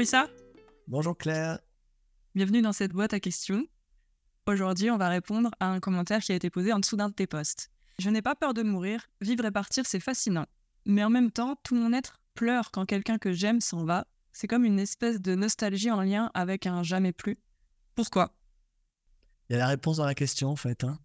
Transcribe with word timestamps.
Richard. 0.00 0.28
Bonjour 0.86 1.14
Claire. 1.14 1.58
Bienvenue 2.34 2.62
dans 2.62 2.72
cette 2.72 2.92
boîte 2.92 3.12
à 3.12 3.20
questions. 3.20 3.66
Aujourd'hui, 4.46 4.90
on 4.90 4.96
va 4.96 5.10
répondre 5.10 5.50
à 5.60 5.66
un 5.66 5.78
commentaire 5.78 6.22
qui 6.22 6.32
a 6.32 6.34
été 6.34 6.48
posé 6.48 6.72
en 6.72 6.78
dessous 6.78 6.96
d'un 6.96 7.10
de 7.10 7.14
tes 7.14 7.26
posts. 7.26 7.70
Je 7.98 8.08
n'ai 8.08 8.22
pas 8.22 8.34
peur 8.34 8.54
de 8.54 8.62
mourir, 8.62 9.10
vivre 9.20 9.44
et 9.44 9.50
partir, 9.50 9.84
c'est 9.84 10.00
fascinant. 10.00 10.46
Mais 10.86 11.04
en 11.04 11.10
même 11.10 11.30
temps, 11.30 11.54
tout 11.64 11.74
mon 11.74 11.92
être 11.92 12.18
pleure 12.32 12.70
quand 12.70 12.86
quelqu'un 12.86 13.18
que 13.18 13.32
j'aime 13.32 13.60
s'en 13.60 13.84
va. 13.84 14.06
C'est 14.32 14.46
comme 14.46 14.64
une 14.64 14.80
espèce 14.80 15.20
de 15.20 15.34
nostalgie 15.34 15.90
en 15.90 16.00
lien 16.00 16.30
avec 16.32 16.66
un 16.66 16.82
jamais 16.82 17.12
plus. 17.12 17.38
Pourquoi? 17.94 18.34
Il 19.50 19.52
y 19.52 19.56
a 19.56 19.58
la 19.58 19.68
réponse 19.68 19.98
dans 19.98 20.06
la 20.06 20.14
question 20.14 20.48
en 20.48 20.56
fait. 20.56 20.82
Hein 20.82 20.98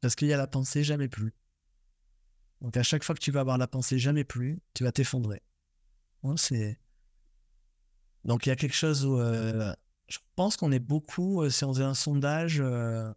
Parce 0.00 0.14
qu'il 0.14 0.28
y 0.28 0.32
a 0.32 0.38
la 0.38 0.46
pensée 0.46 0.84
jamais 0.84 1.08
plus. 1.08 1.34
Donc 2.62 2.78
à 2.78 2.82
chaque 2.82 3.04
fois 3.04 3.14
que 3.14 3.20
tu 3.20 3.30
vas 3.30 3.40
avoir 3.40 3.58
la 3.58 3.66
pensée 3.66 3.98
jamais 3.98 4.24
plus, 4.24 4.62
tu 4.72 4.84
vas 4.84 4.92
t'effondrer. 4.92 5.42
Hein, 6.22 6.38
c'est 6.38 6.78
donc 8.24 8.46
il 8.46 8.50
y 8.50 8.52
a 8.52 8.56
quelque 8.56 8.74
chose 8.74 9.04
où 9.04 9.18
euh, 9.18 9.74
je 10.08 10.18
pense 10.36 10.56
qu'on 10.56 10.72
est 10.72 10.78
beaucoup, 10.78 11.42
euh, 11.42 11.50
si 11.50 11.64
on 11.64 11.72
faisait 11.72 11.84
un 11.84 11.94
sondage, 11.94 12.60
euh, 12.60 13.12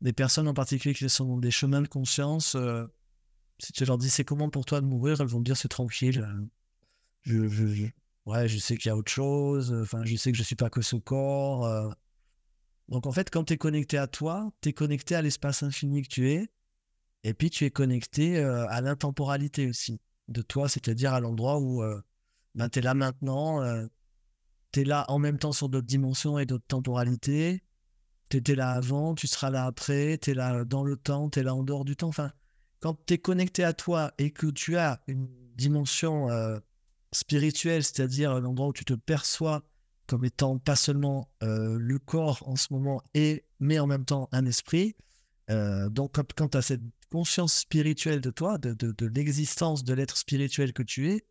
des 0.00 0.12
personnes 0.12 0.48
en 0.48 0.54
particulier 0.54 0.94
qui 0.94 1.08
sont 1.08 1.24
dans 1.24 1.38
des 1.38 1.50
chemins 1.50 1.82
de 1.82 1.88
conscience, 1.88 2.56
si 3.58 3.72
tu 3.72 3.84
leur 3.84 3.98
dis 3.98 4.10
c'est 4.10 4.24
comment 4.24 4.48
pour 4.48 4.64
toi 4.64 4.80
de 4.80 4.86
mourir, 4.86 5.20
elles 5.20 5.26
vont 5.26 5.40
dire 5.40 5.56
c'est 5.56 5.68
tranquille. 5.68 6.26
Je, 7.22 7.88
ouais, 8.26 8.48
je 8.48 8.58
sais 8.58 8.76
qu'il 8.76 8.88
y 8.88 8.92
a 8.92 8.96
autre 8.96 9.10
chose, 9.10 9.74
enfin 9.82 10.04
je 10.04 10.14
sais 10.14 10.30
que 10.30 10.38
je 10.38 10.44
suis 10.44 10.54
pas 10.54 10.70
que 10.70 10.82
ce 10.82 10.94
corps. 10.94 11.92
Donc 12.88 13.06
en 13.06 13.12
fait, 13.12 13.28
quand 13.28 13.44
tu 13.44 13.54
es 13.54 13.56
connecté 13.56 13.98
à 13.98 14.06
toi, 14.06 14.52
tu 14.60 14.68
es 14.68 14.72
connecté 14.72 15.16
à 15.16 15.22
l'espace 15.22 15.64
infini 15.64 16.02
que 16.02 16.08
tu 16.08 16.30
es, 16.30 16.48
et 17.24 17.34
puis 17.34 17.50
tu 17.50 17.64
es 17.64 17.70
connecté 17.72 18.38
à 18.38 18.80
l'intemporalité 18.80 19.66
aussi 19.66 20.00
de 20.28 20.42
toi, 20.42 20.68
c'est-à-dire 20.68 21.12
à, 21.12 21.18
l'endroit 21.18 21.58
où 21.58 21.82
ben, 22.54 22.68
tu 22.68 22.78
es 22.78 22.82
là 22.82 22.94
maintenant, 22.94 23.88
là 24.84 25.04
en 25.08 25.18
même 25.18 25.38
temps 25.38 25.52
sur 25.52 25.68
d'autres 25.68 25.86
dimensions 25.86 26.38
et 26.38 26.46
d'autres 26.46 26.66
temporalités. 26.66 27.62
Tu 28.28 28.36
étais 28.38 28.54
là 28.54 28.70
avant, 28.70 29.14
tu 29.14 29.26
seras 29.26 29.50
là 29.50 29.64
après, 29.64 30.18
tu 30.18 30.30
es 30.30 30.34
là 30.34 30.64
dans 30.64 30.84
le 30.84 30.96
temps, 30.96 31.30
tu 31.30 31.40
es 31.40 31.42
là 31.42 31.54
en 31.54 31.62
dehors 31.62 31.84
du 31.84 31.96
temps. 31.96 32.08
Enfin, 32.08 32.32
quand 32.80 32.98
tu 33.06 33.14
es 33.14 33.18
connecté 33.18 33.64
à 33.64 33.72
toi 33.72 34.12
et 34.18 34.30
que 34.30 34.46
tu 34.46 34.76
as 34.76 35.00
une 35.06 35.28
dimension 35.56 36.30
euh, 36.30 36.58
spirituelle, 37.12 37.82
c'est-à-dire 37.82 38.40
l'endroit 38.40 38.68
où 38.68 38.72
tu 38.72 38.84
te 38.84 38.94
perçois 38.94 39.62
comme 40.06 40.24
étant 40.24 40.58
pas 40.58 40.76
seulement 40.76 41.30
euh, 41.42 41.76
le 41.78 41.98
corps 41.98 42.42
en 42.48 42.56
ce 42.56 42.72
moment, 42.72 43.02
et, 43.14 43.44
mais 43.60 43.78
en 43.78 43.86
même 43.86 44.06
temps 44.06 44.28
un 44.32 44.46
esprit, 44.46 44.96
euh, 45.50 45.88
donc 45.90 46.14
quand, 46.34 46.48
tu 46.48 46.58
as 46.58 46.62
cette 46.62 46.82
conscience 47.10 47.54
spirituelle 47.54 48.20
de 48.20 48.30
toi, 48.30 48.58
de, 48.58 49.06
l'existence 49.06 49.84
de 49.84 49.94
l'être 49.94 50.16
spirituel 50.16 50.72
que 50.72 50.82
tu 50.82 51.10
es, 51.10 51.24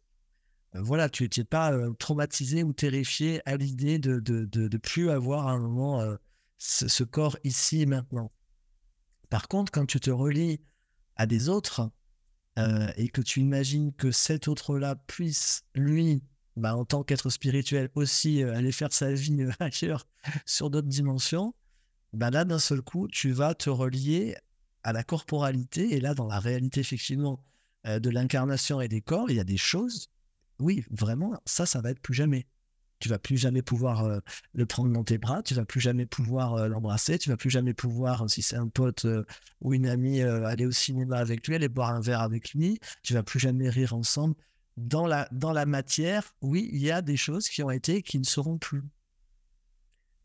voilà, 0.74 1.10
tu 1.10 1.30
n'es 1.38 1.44
pas 1.44 1.72
euh, 1.72 1.94
traumatisé 1.94 2.64
ou 2.64 2.74
terrifié 2.74 3.42
à 3.46 3.56
l'idée 3.58 4.00
de 4.00 4.20
de, 4.20 4.46
de, 4.46 4.78
plus 4.78 5.10
avoir 5.10 5.48
à 5.48 5.52
un 5.52 5.60
moment 5.60 6.02
euh, 6.02 6.16
ce, 6.58 7.04
corps 7.04 7.38
ici 7.44 7.82
et 7.82 7.86
maintenant. 7.86 8.32
Par 9.30 9.48
contre, 9.48 9.72
quand 9.72 9.86
tu 9.86 10.00
te 10.00 10.10
relis 10.10 10.62
à 11.16 11.26
des 11.26 11.50
autres 11.50 11.90
et 12.96 13.10
que 13.10 13.22
tu 13.22 13.40
imagines 13.40 13.94
que 13.94 14.10
cet 14.10 14.48
autre-là 14.48 14.96
puisse, 14.96 15.64
lui, 15.76 16.24
bah, 16.56 16.76
en 16.76 16.86
tant 16.86 17.04
qu'être 17.04 17.30
spirituel 17.30 17.92
aussi, 17.94 18.42
aller 18.42 18.72
faire 18.72 18.92
sa 18.92 19.14
vie 19.14 19.46
ailleurs 19.60 20.08
sur 20.48 20.72
d'autres 20.72 20.88
dimensions, 20.88 21.54
bah, 22.14 22.32
là, 22.32 22.46
d'un 22.46 22.58
seul 22.58 22.82
coup, 22.82 23.08
tu 23.10 23.32
vas 23.32 23.54
te 23.54 23.70
relier 23.70 24.36
à 24.82 24.92
la 24.92 25.04
corporalité. 25.04 25.94
Et 25.94 26.00
là, 26.00 26.16
dans 26.16 26.26
la 26.26 26.40
réalité, 26.40 26.80
effectivement, 26.80 27.44
de 27.86 28.10
l'incarnation 28.10 28.82
et 28.82 28.88
des 28.88 29.02
corps, 29.02 29.30
il 29.30 29.38
y 29.38 29.40
a 29.40 29.44
des 29.44 29.58
choses 29.58 30.10
oui, 30.60 30.86
vraiment, 30.90 31.40
ça, 31.46 31.66
ça 31.66 31.82
va 31.82 31.92
être 31.92 32.02
plus 32.02 32.14
jamais. 32.14 32.48
Tu 33.00 33.10
vas 33.10 33.20
plus 33.20 33.38
jamais 33.38 33.62
pouvoir 33.62 34.06
euh, 34.06 34.20
le 34.54 34.66
prendre 34.66 34.92
dans 34.92 35.04
tes 35.04 35.20
bras, 35.20 35.44
tu 35.44 35.54
vas 35.54 35.66
plus 35.66 35.80
jamais 35.80 36.08
pouvoir 36.08 36.56
euh, 36.56 36.68
l'embrasser, 36.68 37.20
tu 37.20 37.30
vas 37.30 37.38
plus 37.38 37.52
jamais 37.52 37.76
pouvoir, 37.76 38.28
si 38.28 38.42
c'est 38.42 38.56
un 38.56 38.68
pote 38.68 39.06
euh, 39.06 39.24
ou 39.62 39.76
une 39.76 39.88
amie, 39.88 40.22
aller 40.22 40.66
au 40.66 40.72
cinéma 40.72 41.18
avec 41.18 41.48
lui, 41.48 41.56
aller 41.56 41.70
boire 41.70 41.92
un 41.92 42.02
verre 42.02 42.22
avec 42.22 42.54
lui, 42.54 42.80
tu 43.04 43.14
vas 43.14 43.22
plus 43.24 43.40
jamais 43.40 43.70
rire 43.70 43.94
ensemble. 43.94 44.36
Dans 44.78 45.08
la, 45.08 45.28
dans 45.32 45.54
la 45.54 45.66
matière, 45.66 46.34
oui, 46.42 46.70
il 46.72 46.82
y 46.82 46.92
a 46.92 47.02
des 47.02 47.18
choses 47.18 47.50
qui 47.50 47.64
ont 47.64 47.72
été 47.72 48.02
qui 48.02 48.20
ne 48.20 48.24
seront 48.24 48.58
plus. 48.58 48.84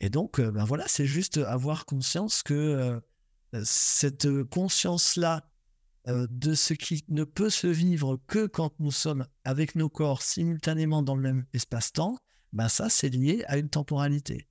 Et 0.01 0.11
donc, 0.11 0.41
ben 0.41 0.65
voilà, 0.65 0.85
c'est 0.89 1.07
juste 1.07 1.39
avoir 1.39 1.87
conscience 1.87 2.43
que 2.43 3.01
cette 3.65 4.43
conscience-là 4.45 5.37
euh, 5.37 5.52
de 6.07 6.55
ce 6.55 6.75
qui 6.75 7.05
ne 7.09 7.25
peut 7.25 7.51
se 7.51 7.67
vivre 7.67 8.19
que 8.27 8.47
quand 8.47 8.73
nous 8.81 8.91
sommes 8.91 9.27
avec 9.45 9.77
nos 9.77 9.89
corps 9.89 10.23
simultanément 10.23 11.03
dans 11.03 11.15
le 11.15 11.23
même 11.23 11.47
espace-temps, 11.53 12.19
ben 12.53 12.69
ça, 12.69 12.89
c'est 12.89 13.09
lié 13.09 13.45
à 13.47 13.57
une 13.57 13.69
temporalité. 13.69 14.49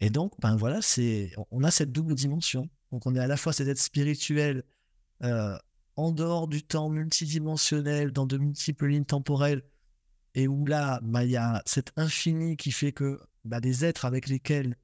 Et 0.00 0.10
donc, 0.10 0.32
ben 0.40 0.56
voilà, 0.56 0.82
c'est, 0.82 1.32
on 1.50 1.62
a 1.62 1.70
cette 1.70 1.92
double 1.92 2.14
dimension. 2.14 2.68
Donc, 2.90 3.06
on 3.06 3.14
est 3.14 3.20
à 3.20 3.26
la 3.26 3.36
fois 3.36 3.52
cet 3.52 3.68
être 3.68 3.78
spirituel 3.78 4.64
euh, 5.22 5.56
en 5.96 6.10
dehors 6.10 6.48
du 6.48 6.62
temps 6.62 6.88
multidimensionnel, 6.88 8.10
dans 8.10 8.26
de 8.26 8.38
multiples 8.38 8.88
lignes 8.88 9.04
temporelles, 9.04 9.62
et 10.34 10.48
où 10.48 10.66
là, 10.66 11.00
ben, 11.02 11.22
il 11.22 11.30
y 11.30 11.36
a 11.36 11.62
cet 11.66 11.92
infini 11.96 12.56
qui 12.56 12.72
fait 12.72 12.92
que 12.92 13.20
ben, 13.44 13.60
des 13.60 13.84
êtres 13.84 14.04
avec 14.04 14.28
lesquels 14.28 14.76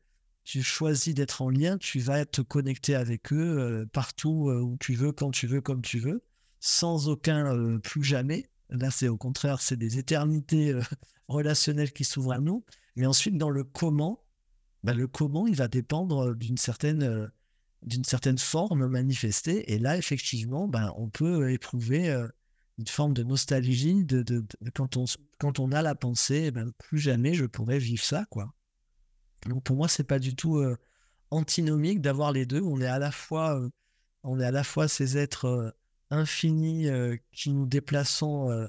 tu 0.48 0.62
choisis 0.62 1.12
d'être 1.12 1.42
en 1.42 1.50
lien, 1.50 1.76
tu 1.76 2.00
vas 2.00 2.24
te 2.24 2.40
connecter 2.40 2.94
avec 2.94 3.34
eux 3.34 3.58
euh, 3.58 3.86
partout 3.92 4.48
euh, 4.48 4.62
où 4.62 4.78
tu 4.78 4.94
veux, 4.94 5.12
quand 5.12 5.30
tu 5.30 5.46
veux, 5.46 5.60
comme 5.60 5.82
tu 5.82 5.98
veux, 5.98 6.24
sans 6.58 7.10
aucun 7.10 7.54
euh, 7.54 7.78
plus 7.78 8.02
jamais. 8.02 8.48
Là, 8.70 8.90
c'est 8.90 9.08
au 9.08 9.18
contraire, 9.18 9.60
c'est 9.60 9.76
des 9.76 9.98
éternités 9.98 10.74
relationnelles 11.28 11.92
qui 11.92 12.04
s'ouvrent 12.04 12.32
à 12.32 12.38
nous. 12.38 12.64
Mais 12.96 13.04
ensuite, 13.04 13.36
dans 13.36 13.50
le 13.50 13.62
comment, 13.62 14.24
bah, 14.84 14.94
le 14.94 15.06
comment, 15.06 15.46
il 15.46 15.54
va 15.54 15.68
dépendre 15.68 16.34
d'une 16.34 16.56
certaine, 16.56 17.30
d'une 17.82 18.04
certaine 18.04 18.38
forme 18.38 18.86
manifestée. 18.86 19.70
Et 19.74 19.78
là, 19.78 19.98
effectivement, 19.98 20.66
ben, 20.66 20.94
on 20.96 21.10
peut 21.10 21.50
éprouver 21.50 22.08
une 22.78 22.86
forme 22.86 23.12
de 23.12 23.22
nostalgie 23.22 24.02
de, 24.02 24.22
de, 24.22 24.42
quand, 24.74 24.96
on, 24.96 25.04
quand 25.38 25.58
on 25.58 25.72
a 25.72 25.82
la 25.82 25.94
pensée, 25.94 26.50
ben, 26.52 26.72
plus 26.78 26.98
jamais 26.98 27.34
je 27.34 27.44
pourrais 27.44 27.78
vivre 27.78 28.02
ça, 28.02 28.24
quoi. 28.30 28.54
Donc 29.46 29.62
pour 29.62 29.76
moi, 29.76 29.88
c'est 29.88 30.04
pas 30.04 30.18
du 30.18 30.34
tout 30.34 30.62
antinomique 31.30 32.00
d'avoir 32.00 32.32
les 32.32 32.46
deux. 32.46 32.60
On 32.60 32.80
est 32.80 32.86
à 32.86 32.98
la 32.98 33.10
fois, 33.10 33.60
on 34.22 34.40
est 34.40 34.44
à 34.44 34.50
la 34.50 34.64
fois 34.64 34.88
ces 34.88 35.16
êtres 35.16 35.74
infinis 36.10 36.88
qui 37.32 37.52
nous 37.52 37.66
déplaçons 37.66 38.68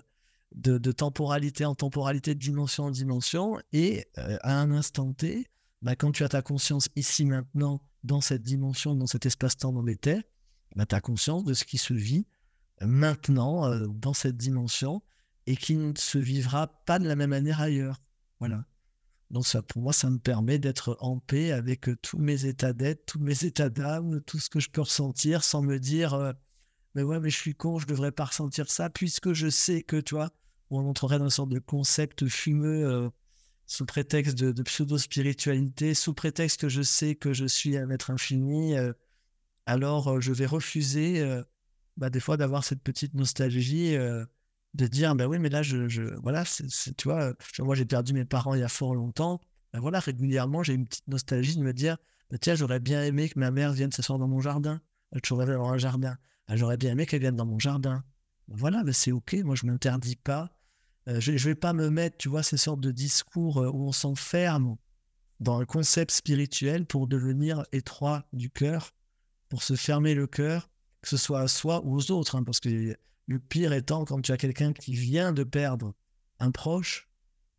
de, 0.53 0.91
temporalité 0.91 1.66
en 1.66 1.75
temporalité, 1.75 2.35
de 2.35 2.40
dimension 2.40 2.85
en 2.85 2.91
dimension, 2.91 3.59
et 3.74 4.07
à 4.16 4.59
un 4.59 4.72
instant 4.72 5.13
T, 5.13 5.47
bah, 5.81 5.96
quand 5.96 6.12
tu 6.12 6.24
as 6.24 6.30
ta 6.30 6.41
conscience 6.41 6.90
ici 6.96 7.25
maintenant, 7.25 7.81
dans 8.03 8.22
cette 8.22 8.44
dimension, 8.44 8.96
dans 8.96 9.07
cet 9.07 9.25
espace-temps 9.25 9.74
dans 9.74 9.84
l'été, 9.84 10.22
bah, 10.75 10.86
tu 10.86 10.96
as 10.96 11.01
conscience 11.01 11.44
de 11.44 11.53
ce 11.53 11.66
qui 11.66 11.78
se 11.78 11.94
vit 11.94 12.25
maintenant 12.81 13.69
dans 13.88 14.13
cette 14.13 14.38
dimension 14.38 15.01
et 15.47 15.56
qui 15.56 15.75
ne 15.75 15.94
se 15.96 16.18
vivra 16.18 16.68
pas 16.86 17.00
de 17.00 17.07
la 17.07 17.16
même 17.16 17.31
manière 17.31 17.59
ailleurs. 17.62 18.01
Voilà. 18.40 18.66
Donc 19.31 19.45
ça, 19.45 19.62
pour 19.62 19.81
moi, 19.81 19.94
ça 19.94 20.09
me 20.09 20.17
permet 20.17 20.57
d'être 20.57 20.97
en 21.01 21.19
paix 21.19 21.51
avec 21.51 21.88
euh, 21.88 21.95
tous 22.01 22.17
mes 22.17 22.45
états 22.45 22.73
d'être, 22.73 23.06
tous 23.06 23.19
mes 23.19 23.44
états 23.44 23.69
d'âme, 23.69 24.22
tout 24.22 24.40
ce 24.40 24.50
que 24.50 24.59
je 24.59 24.69
peux 24.69 24.81
ressentir 24.81 25.44
sans 25.44 25.62
me 25.62 25.78
dire 25.78 26.16
euh, 26.16 26.34
mais 26.95 27.03
ouais, 27.03 27.19
mais 27.19 27.29
je 27.29 27.38
suis 27.38 27.53
con, 27.53 27.78
je 27.78 27.85
devrais 27.85 28.12
pas 28.12 28.25
ressentir 28.25 28.69
ça, 28.72 28.89
puisque 28.89 29.34
je 29.34 29.50
sais 29.50 29.84
que 29.84 29.97
toi, 29.97 30.31
on 30.72 30.79
entrerait 30.88 31.19
dans 31.19 31.25
une 31.25 31.29
sorte 31.29 31.50
de 31.50 31.59
concept 31.59 32.28
fumeux 32.28 32.88
euh, 32.88 33.09
sous 33.68 33.85
prétexte 33.85 34.35
de, 34.35 34.63
pseudo-spiritualité, 34.63 35.94
sous 35.94 36.16
prétexte 36.16 36.62
que 36.62 36.69
je 36.69 36.81
sais 36.81 37.13
que 37.13 37.31
je 37.31 37.45
suis 37.45 37.78
un 37.78 37.91
être 37.91 38.09
infini, 38.09 38.73
alors 39.68 40.19
je 40.19 40.34
vais 40.34 40.47
refuser 40.47 41.23
bah, 41.97 42.09
des 42.09 42.19
fois 42.19 42.35
d'avoir 42.35 42.63
cette 42.63 42.81
petite 42.81 43.13
nostalgie 43.13 43.95
de 44.74 44.88
dire 44.88 45.16
ben 45.16 45.25
oui 45.25 45.39
mais 45.39 45.50
là 45.50 45.63
je, 45.63 45.88
je 45.88 46.04
voilà 46.21 46.44
tu 46.45 47.07
vois 47.07 47.33
moi 47.60 47.75
j'ai 47.75 47.86
perdu 47.86 48.13
mes 48.13 48.25
parents 48.25 48.54
il 48.54 48.62
y 48.62 48.63
a 48.63 48.69
fort 48.69 48.95
longtemps. 48.95 49.42
Ben 49.74 49.80
voilà 49.80 50.00
régulièrement 50.00 50.63
j'ai 50.63 50.74
une 50.74 50.86
petite 50.86 51.07
nostalgie 51.07 51.57
de 51.57 51.63
me 51.63 51.74
dire 51.74 51.98
ben 52.30 52.38
tiens 52.39 52.56
j'aurais 52.56 52.80
bien 52.80 53.04
aimé 53.04 53.30
que 53.30 53.39
ma 53.39 53.51
mère 53.51 53.74
vienne 53.74 53.92
s'asseoir 53.92 54.19
dans 54.19 54.27
mon 54.27 54.42
jardin. 54.42 54.81
Elle 55.12 55.21
toujours 55.21 55.44
dans 55.44 55.69
un 55.69 55.77
jardin. 55.77 56.18
Ben, 56.48 56.56
j'aurais 56.56 56.77
bien 56.77 56.92
aimé 56.92 57.06
qu'elle 57.06 57.21
vienne 57.21 57.36
dans 57.36 57.45
mon 57.45 57.60
jardin. 57.60 58.04
Ben 58.48 58.56
voilà 58.57 58.83
ben 58.83 58.94
c'est 58.94 59.12
ok 59.12 59.33
moi 59.44 59.56
je 59.56 59.66
m'interdis 59.66 60.16
pas. 60.16 60.51
Euh, 61.07 61.19
je, 61.19 61.36
je 61.38 61.50
vais 61.50 61.56
pas 61.56 61.74
me 61.74 61.89
mettre 61.89 62.18
tu 62.18 62.30
vois 62.30 62.44
ces 62.44 62.57
sortes 62.57 62.81
de 62.81 62.92
discours 62.92 63.57
euh, 63.63 63.69
où 63.69 63.88
on 63.88 63.92
s'enferme 63.92 64.75
dans 65.39 65.60
un 65.60 65.66
concept 65.66 66.12
spirituel 66.12 66.86
pour 66.86 67.07
devenir 67.07 67.63
étroit 67.71 68.27
du 68.33 68.50
cœur 68.50 68.92
pour 69.48 69.63
se 69.63 69.75
fermer 69.75 70.13
le 70.13 70.27
cœur 70.27 70.69
que 71.01 71.10
ce 71.10 71.18
soit 71.18 71.39
à 71.39 71.48
soi 71.48 71.81
ou 71.86 71.95
aux 71.95 72.12
autres 72.12 72.36
hein, 72.36 72.44
parce 72.44 72.60
que 72.60 72.95
le 73.30 73.38
pire 73.38 73.74
étant 73.74 74.06
quand 74.06 74.22
tu 74.22 74.31
as 74.31 74.38
quelqu'un 74.38 74.74
qui 74.74 74.94
vient 74.94 75.31
de 75.31 75.44
perdre 75.44 75.94
un 76.40 76.50
proche 76.50 77.08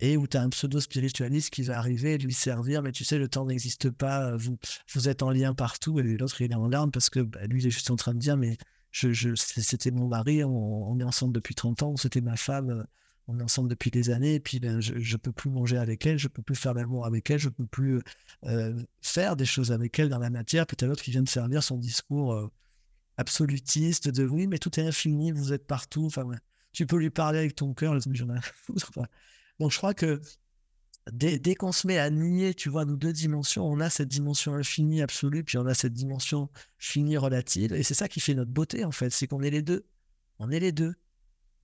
et 0.00 0.16
où 0.16 0.26
tu 0.26 0.36
as 0.36 0.42
un 0.42 0.48
pseudo-spiritualiste 0.48 1.50
qui 1.50 1.62
va 1.62 1.78
arriver 1.78 2.14
et 2.14 2.18
lui 2.18 2.34
servir, 2.34 2.82
mais 2.82 2.90
tu 2.90 3.04
sais, 3.04 3.18
le 3.18 3.28
temps 3.28 3.46
n'existe 3.46 3.88
pas, 3.88 4.36
vous, 4.36 4.58
vous 4.94 5.08
êtes 5.08 5.22
en 5.22 5.30
lien 5.30 5.54
partout, 5.54 6.00
et 6.00 6.02
l'autre, 6.02 6.40
il 6.40 6.50
est 6.50 6.54
en 6.54 6.68
larmes 6.68 6.90
parce 6.90 7.08
que 7.08 7.20
bah, 7.20 7.46
lui, 7.46 7.62
il 7.62 7.66
est 7.68 7.70
juste 7.70 7.90
en 7.90 7.96
train 7.96 8.14
de 8.14 8.18
dire, 8.18 8.36
mais 8.36 8.56
je, 8.90 9.12
je, 9.12 9.34
c'était 9.36 9.92
mon 9.92 10.08
mari, 10.08 10.42
on, 10.42 10.98
est 10.98 11.04
ensemble 11.04 11.34
depuis 11.34 11.54
30 11.54 11.82
ans, 11.84 11.96
c'était 11.96 12.22
ma 12.22 12.36
femme, 12.36 12.84
on 13.28 13.38
est 13.38 13.42
ensemble 13.42 13.68
depuis 13.68 13.92
des 13.92 14.10
années, 14.10 14.34
et 14.34 14.40
puis 14.40 14.58
ben, 14.58 14.80
je 14.80 14.94
ne 14.94 15.16
peux 15.18 15.32
plus 15.32 15.50
manger 15.50 15.76
avec 15.76 16.04
elle, 16.04 16.18
je 16.18 16.26
peux 16.26 16.42
plus 16.42 16.56
faire 16.56 16.74
l'amour 16.74 17.06
avec 17.06 17.30
elle, 17.30 17.38
je 17.38 17.48
peux 17.48 17.66
plus 17.66 18.00
euh, 18.44 18.74
faire 19.02 19.36
des 19.36 19.46
choses 19.46 19.70
avec 19.70 19.96
elle 20.00 20.08
dans 20.08 20.18
la 20.18 20.30
matière. 20.30 20.66
Puis 20.66 20.76
l'autre 20.84 21.02
qui 21.02 21.12
vient 21.12 21.22
de 21.22 21.28
servir 21.28 21.62
son 21.62 21.76
discours 21.76 22.32
euh, 22.32 22.50
absolutiste 23.20 24.08
de 24.08 24.26
oui, 24.26 24.46
mais 24.46 24.58
tout 24.58 24.80
est 24.80 24.86
infini, 24.86 25.30
vous 25.30 25.52
êtes 25.52 25.66
partout. 25.66 26.06
Enfin, 26.06 26.26
tu 26.72 26.86
peux 26.86 26.96
lui 26.96 27.10
parler 27.10 27.38
avec 27.38 27.54
ton 27.54 27.74
cœur. 27.74 27.94
Donc 29.60 29.70
je 29.70 29.76
crois 29.76 29.94
que 29.94 30.20
dès, 31.12 31.38
dès 31.38 31.54
qu'on 31.54 31.72
se 31.72 31.86
met 31.86 31.98
à 31.98 32.08
nier, 32.08 32.54
tu 32.54 32.70
vois, 32.70 32.86
nos 32.86 32.96
deux 32.96 33.12
dimensions, 33.12 33.66
on 33.66 33.78
a 33.78 33.90
cette 33.90 34.08
dimension 34.08 34.54
infinie 34.54 35.02
absolue, 35.02 35.44
puis 35.44 35.58
on 35.58 35.66
a 35.66 35.74
cette 35.74 35.92
dimension 35.92 36.48
finie 36.78 37.18
relative. 37.18 37.74
Et 37.74 37.82
c'est 37.82 37.94
ça 37.94 38.08
qui 38.08 38.20
fait 38.20 38.34
notre 38.34 38.50
beauté, 38.50 38.84
en 38.84 38.92
fait, 38.92 39.10
c'est 39.10 39.26
qu'on 39.26 39.42
est 39.42 39.50
les 39.50 39.62
deux. 39.62 39.84
On 40.38 40.50
est 40.50 40.60
les 40.60 40.72
deux. 40.72 40.94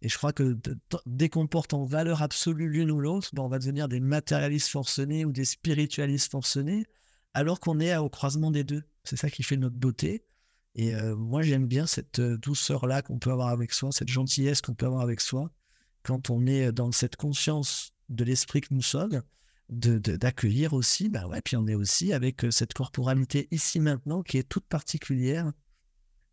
Et 0.03 0.11
je 0.11 0.19
crois 0.19 0.35
que 0.35 0.59
dès 1.07 1.31
qu'on 1.31 1.47
porte 1.47 1.73
en 1.73 1.85
valeur 1.87 2.21
absolue 2.21 2.69
l'une 2.69 2.91
ou 2.91 3.01
l'autre, 3.01 3.31
ben 3.33 3.43
on 3.43 3.49
va 3.49 3.59
devenir 3.59 3.89
des 3.89 4.01
matérialistes 4.01 4.69
forcenés 4.69 5.25
ou 5.25 5.33
des 5.33 5.47
spiritualistes 5.47 6.31
forcenés, 6.31 6.85
alors 7.33 7.61
qu'on 7.61 7.81
est 7.81 7.97
au 7.97 8.11
croisement 8.11 8.51
des 8.51 8.63
deux. 8.63 8.85
C'est 9.05 9.17
ça 9.17 9.31
qui 9.31 9.43
fait 9.43 9.57
notre 9.57 9.77
beauté. 9.77 10.23
Et 10.77 10.95
euh, 10.95 11.17
moi, 11.17 11.43
j'aime 11.43 11.67
bien 11.67 11.87
cette 11.87 12.21
euh, 12.21 12.39
douceur-là 12.39 13.03
qu'on 13.03 13.19
peut 13.19 13.33
avoir 13.33 13.49
avec 13.49 13.73
soi, 13.73 13.91
cette 13.93 14.09
gentillesse 14.09 14.61
qu'on 14.61 14.75
peut 14.75 14.87
avoir 14.87 15.03
avec 15.03 15.21
soi, 15.21 15.51
quand 16.03 16.31
on 16.31 16.47
est 16.47 16.71
dans 16.71 16.93
cette 16.93 17.17
conscience 17.17 17.93
de 18.09 18.23
l'esprit 18.23 18.61
que 18.61 18.73
nous 18.73 18.83
sommes, 18.83 19.23
d'accueillir 19.69 20.71
de, 20.71 20.77
aussi, 20.77 21.09
ben 21.09 21.27
ouais, 21.27 21.41
puis 21.43 21.57
on 21.57 21.67
est 21.67 21.75
aussi 21.75 22.13
avec 22.13 22.45
euh, 22.45 22.51
cette 22.51 22.73
corporalité 22.73 23.49
ici 23.51 23.81
maintenant 23.81 24.23
qui 24.23 24.39
est 24.39 24.49
toute 24.49 24.67
particulière 24.67 25.53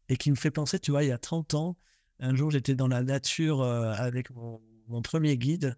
et 0.10 0.18
qui 0.18 0.30
me 0.30 0.36
fait 0.36 0.52
penser, 0.52 0.80
tu 0.80 0.92
vois, 0.92 1.04
il 1.04 1.10
y 1.10 1.12
a 1.12 1.18
30 1.18 1.56
ans, 1.56 1.78
un 2.20 2.36
jour, 2.36 2.52
j'étais 2.52 2.76
dans 2.76 2.88
la 2.88 3.02
nature 3.02 3.62
euh, 3.62 3.94
avec 3.94 4.30
mon, 4.32 4.62
premier 5.02 5.38
guide 5.38 5.76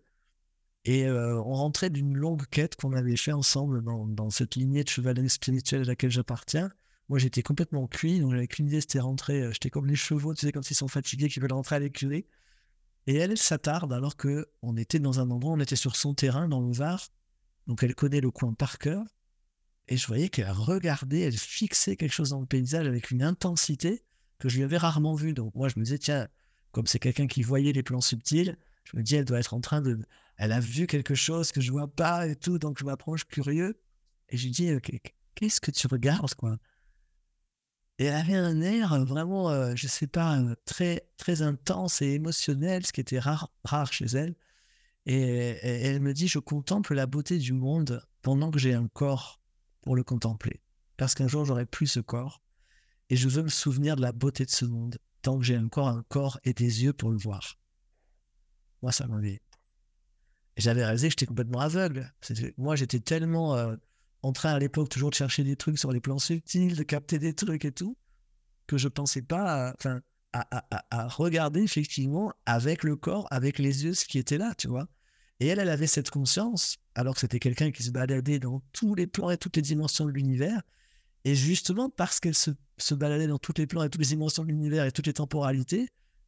et 0.84 1.06
euh, 1.06 1.42
on 1.42 1.54
rentrait 1.54 1.90
d'une 1.90 2.18
longue 2.18 2.46
quête 2.48 2.76
qu'on 2.76 2.92
avait 2.92 3.16
fait 3.16 3.32
ensemble 3.32 3.82
dans, 3.82 4.30
cette 4.30 4.56
lignée 4.56 4.84
de 4.84 4.90
chevalerie 4.90 5.30
spirituelle 5.30 5.82
à 5.82 5.86
laquelle 5.86 6.12
j'appartiens. 6.12 6.70
Moi, 7.10 7.20
j'étais 7.20 7.44
complètement 7.44 7.88
cuit, 7.88 8.20
donc 8.20 8.32
j'avais 8.32 8.48
qu'une 8.48 8.68
idée, 8.68 8.82
c'était 8.82 9.00
rentrer. 9.00 9.42
Euh, 9.42 9.52
j'étais 9.52 9.70
comme 9.70 9.86
les 9.86 9.96
chevaux, 9.96 10.34
tu 10.34 10.46
sais, 10.46 10.52
quand 10.52 10.70
ils 10.70 10.76
sont 10.76 10.88
fatigués, 10.88 11.30
qui 11.30 11.40
veulent 11.40 11.54
rentrer 11.54 11.76
à 11.76 11.80
l'écurie. 11.80 12.26
Et 13.08 13.16
elle, 13.16 13.38
s'attarde 13.38 13.94
alors 13.94 14.18
que 14.18 14.48
on 14.64 14.76
était 14.78 15.00
dans 15.00 15.20
un 15.20 15.30
endroit, 15.30 15.54
on 15.54 15.60
était 15.60 15.76
sur 15.76 15.96
son 15.96 16.16
terrain 16.16 16.48
dans 16.48 16.62
le 16.62 16.74
Var, 16.74 17.08
donc 17.68 17.84
elle 17.84 17.94
connaît 17.94 18.22
le 18.22 18.32
coin 18.32 18.54
par 18.54 18.80
cœur. 18.80 19.04
Et 19.88 19.98
je 19.98 20.08
voyais 20.08 20.30
qu'elle 20.30 20.50
regardait, 20.50 21.20
elle 21.20 21.38
fixait 21.38 21.96
quelque 21.96 22.12
chose 22.12 22.32
dans 22.32 22.40
le 22.40 22.48
paysage 22.48 22.88
avec 22.88 23.12
une 23.12 23.22
intensité 23.22 24.04
que 24.40 24.50
je 24.50 24.58
lui 24.58 24.64
avais 24.64 24.78
rarement 24.78 25.14
vu. 25.14 25.34
Donc 25.34 25.54
moi, 25.54 25.70
je 25.70 25.78
me 25.78 25.84
disais, 25.84 26.00
tiens, 26.00 26.28
comme 26.72 26.88
c'est 26.88 26.98
quelqu'un 26.98 27.28
qui 27.28 27.44
voyait 27.44 27.72
les 27.72 27.84
plans 27.84 28.02
subtils, 28.02 28.58
je 28.84 28.98
me 28.98 29.04
dis, 29.04 29.16
elle 29.16 29.26
doit 29.26 29.40
être 29.40 29.54
en 29.54 29.62
train 29.62 29.82
de... 29.82 30.00
Elle 30.38 30.52
a 30.52 30.60
vu 30.60 30.88
quelque 30.88 31.16
chose 31.16 31.52
que 31.52 31.62
je 31.62 31.72
vois 31.72 31.88
pas 31.88 32.28
et 32.28 32.36
tout, 32.36 32.58
donc 32.58 32.80
je 32.80 32.86
m'approche 32.86 33.26
curieux. 33.26 33.80
Et 34.30 34.38
je 34.38 34.46
lui 34.46 34.52
dis, 34.52 34.72
qu'est-ce 35.36 35.62
que 35.62 35.72
tu 35.72 35.86
regardes, 35.86 36.34
quoi? 36.34 36.58
Et 37.98 38.06
elle 38.06 38.16
avait 38.16 38.36
un 38.36 38.62
air 38.62 39.06
vraiment, 39.06 39.50
je 39.50 39.56
euh, 39.56 39.76
je 39.76 39.88
sais 39.88 40.08
pas, 40.08 40.42
très, 40.66 41.08
très 41.18 41.42
intense 41.42 42.02
et 42.02 42.08
émotionnel, 42.08 42.86
ce 42.86 42.92
qui 42.92 43.02
était 43.02 43.20
rare, 43.20 43.52
rare 43.64 43.92
chez 43.94 44.06
elle. 44.06 44.36
Et, 45.06 45.60
elle 45.64 46.02
me 46.02 46.14
dit, 46.14 46.28
je 46.28 46.40
contemple 46.40 46.94
la 46.94 47.06
beauté 47.06 47.38
du 47.38 47.54
monde 47.54 48.06
pendant 48.22 48.52
que 48.52 48.60
j'ai 48.60 48.74
un 48.74 48.88
corps 48.88 49.40
pour 49.82 49.96
le 49.96 50.04
contempler. 50.04 50.62
Parce 50.98 51.16
qu'un 51.16 51.28
jour, 51.28 51.46
j'aurai 51.46 51.66
plus 51.66 51.88
ce 51.88 52.00
corps 52.00 52.42
et 53.10 53.16
je 53.16 53.30
veux 53.30 53.44
me 53.44 53.50
souvenir 53.50 53.96
de 53.96 54.02
la 54.02 54.12
beauté 54.12 54.46
de 54.46 54.52
ce 54.52 54.66
monde 54.66 54.98
tant 55.22 55.38
que 55.38 55.46
j'ai 55.46 55.58
encore 55.58 55.88
un 55.88 56.04
corps 56.10 56.40
et 56.44 56.54
des 56.54 56.84
yeux 56.84 56.94
pour 56.94 57.12
le 57.12 57.18
voir. 57.18 57.58
Moi, 58.82 58.92
ça 58.92 59.08
m'avait. 59.08 59.42
J'avais 60.58 60.84
réalisé 60.84 61.08
que 61.08 61.12
j'étais 61.12 61.26
complètement 61.26 61.60
aveugle. 61.60 62.14
Moi, 62.58 62.76
j'étais 62.76 63.00
tellement 63.00 63.76
en 64.26 64.34
train 64.34 64.54
à 64.54 64.60
l'époque 64.60 64.90
toujours 64.90 65.12
de 65.12 65.16
chercher 65.16 65.44
des 65.44 65.56
trucs 65.56 65.78
sur 65.78 65.92
les 65.92 66.00
plans 66.00 66.18
subtils, 66.18 66.76
de 66.76 66.84
capter 66.84 67.20
des 67.20 67.36
trucs 67.36 67.64
et 67.64 67.72
tout, 67.72 67.96
que 68.66 68.78
je 68.78 68.88
pensais 68.88 69.22
pas 69.22 69.76
à, 70.34 71.08
regarder 71.08 71.62
effectivement 71.62 72.34
avec 72.46 72.84
le 72.84 72.96
corps, 72.96 73.28
avec 73.30 73.60
les 73.60 73.86
yeux, 73.86 73.94
ce 73.94 74.06
qui 74.06 74.18
était 74.18 74.40
là, 74.40 74.54
tu 74.58 74.68
vois. 74.68 74.88
Et 75.40 75.48
elle, 75.48 75.60
elle 75.60 75.70
avait 75.70 75.88
cette 75.88 76.10
conscience, 76.10 76.78
alors 76.96 77.14
que 77.14 77.20
c'était 77.20 77.40
quelqu'un 77.40 77.72
qui 77.72 77.84
se 77.84 77.92
baladait 77.92 78.40
dans 78.40 78.62
tous 78.74 78.96
les 78.96 79.06
plans 79.06 79.30
et 79.30 79.38
toutes 79.38 79.58
les 79.58 79.62
dimensions 79.62 80.06
de 80.06 80.12
l'univers. 80.12 80.62
Et 81.24 81.36
justement, 81.36 81.90
parce 81.90 82.20
qu'elle 82.20 82.36
se 82.36 82.94
baladait 82.94 83.28
dans 83.28 83.38
tous 83.38 83.54
les 83.58 83.68
plans 83.68 83.84
et 83.84 83.90
toutes 83.90 84.02
les 84.02 84.08
dimensions 84.08 84.44
de 84.44 84.50
l'univers 84.50 84.86
et 84.86 84.92
toutes 84.92 85.08
les 85.08 85.14
temporalités, 85.14 85.88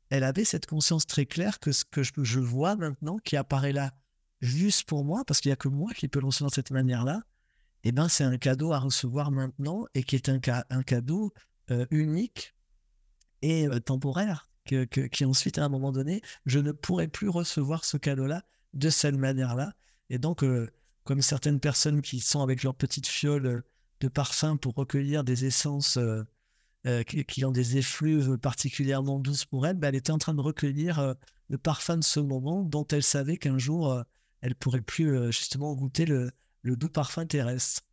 elle 0.09 0.23
avait 0.23 0.45
cette 0.45 0.67
conscience 0.67 1.07
très 1.07 1.25
claire 1.25 1.59
que 1.59 1.71
ce 1.71 1.83
que 1.83 2.03
je, 2.03 2.39
vois 2.39 2.75
maintenant, 2.75 3.17
qui 3.17 3.35
apparaît 3.35 3.73
là 3.73 3.93
juste 4.39 4.83
pour 4.83 5.03
moi, 5.03 5.23
parce 5.25 5.41
qu'il 5.41 5.49
n'y 5.49 5.53
a 5.53 5.57
que 5.57 5.67
moi 5.67 5.91
qui 5.93 6.07
peux 6.07 6.23
recevoir 6.23 6.51
de 6.51 6.55
cette 6.55 6.71
manière-là, 6.71 7.23
eh 7.87 7.91
ben, 7.93 8.09
c'est 8.09 8.25
un 8.25 8.37
cadeau 8.37 8.73
à 8.73 8.79
recevoir 8.79 9.31
maintenant 9.31 9.85
et 9.93 10.03
qui 10.03 10.17
est 10.17 10.27
un, 10.27 10.39
cadeau 10.39 11.33
euh, 11.71 11.85
unique 11.89 12.53
et 13.41 13.65
euh, 13.65 13.79
temporaire, 13.79 14.49
que, 14.65 14.83
qui 14.83 15.23
ensuite, 15.23 15.57
à 15.57 15.63
un 15.63 15.69
moment 15.69 15.93
donné, 15.93 16.21
je 16.45 16.59
ne 16.59 16.73
pourrai 16.73 17.07
plus 17.07 17.29
recevoir 17.29 17.85
ce 17.85 17.95
cadeau-là 17.95 18.43
de 18.73 18.89
cette 18.89 19.15
manière-là. 19.15 19.73
Et 20.09 20.17
donc, 20.19 20.43
euh, 20.43 20.69
comme 21.05 21.21
certaines 21.21 21.61
personnes 21.61 22.01
qui 22.01 22.19
sont 22.19 22.41
avec 22.41 22.61
leur 22.63 22.75
petite 22.75 23.07
fiole 23.07 23.63
de 24.01 24.07
parfum 24.09 24.57
pour 24.57 24.73
recueillir 24.73 25.23
des 25.23 25.45
essences 25.45 25.97
qui, 27.07 27.45
ont 27.45 27.51
des 27.51 27.77
effluves 27.77 28.37
particulièrement 28.37 29.19
douces 29.19 29.45
pour 29.45 29.65
elle, 29.65 29.77
bah, 29.77 29.87
elle 29.87 29.95
était 29.95 30.11
en 30.11 30.17
train 30.17 30.33
de 30.33 30.41
recueillir 30.41 31.15
le 31.47 31.57
parfum 31.57 31.95
de 31.95 32.03
ce 32.03 32.19
moment 32.19 32.63
dont 32.63 32.85
elle 32.87 33.03
savait 33.03 33.37
qu'un 33.37 33.57
jour, 33.57 34.03
elle 34.41 34.55
pourrait 34.55 34.81
plus 34.81 35.31
justement 35.31 35.73
goûter 35.73 36.05
le, 36.05 36.31
doux 36.75 36.89
parfum 36.89 37.25
terrestre. 37.25 37.83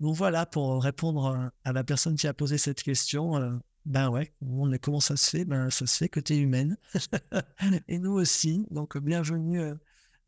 Donc 0.00 0.16
voilà, 0.16 0.46
pour 0.46 0.82
répondre 0.82 1.50
à 1.64 1.72
la 1.72 1.84
personne 1.84 2.16
qui 2.16 2.26
a 2.26 2.34
posé 2.34 2.58
cette 2.58 2.82
question, 2.82 3.60
ben 3.84 4.10
ouais, 4.10 4.34
on 4.40 4.72
est, 4.72 4.78
comment 4.78 5.00
ça 5.00 5.16
se 5.16 5.30
fait? 5.30 5.44
Ben 5.44 5.70
ça 5.70 5.86
se 5.86 5.96
fait 5.96 6.08
que 6.08 6.20
tu 6.20 6.34
es 6.34 6.38
humaine. 6.38 6.76
Et 7.88 7.98
nous 7.98 8.12
aussi. 8.12 8.66
Donc 8.70 8.98
bienvenue 8.98 9.60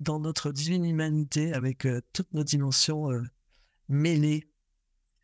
dans 0.01 0.21
notre 0.21 0.53
divine 0.53 0.85
humanité 0.85 1.53
avec 1.53 1.87
toutes 2.13 2.33
nos 2.33 2.45
dimensions 2.45 3.11
mêlées. 3.89 4.49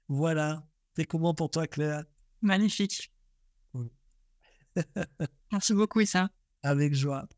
Voilà. 0.08 0.66
C'est 0.96 1.04
comment 1.04 1.34
pour 1.34 1.50
toi, 1.50 1.66
Claire? 1.66 2.04
Magnifique. 2.42 3.12
Merci 5.52 5.74
beaucoup, 5.74 6.00
Issa. 6.00 6.30
Avec 6.62 6.94
joie. 6.94 7.28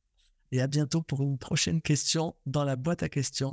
Et 0.50 0.60
à 0.60 0.66
bientôt 0.66 1.02
pour 1.02 1.22
une 1.22 1.38
prochaine 1.38 1.80
question 1.80 2.34
dans 2.46 2.64
la 2.64 2.76
boîte 2.76 3.02
à 3.02 3.08
questions. 3.08 3.52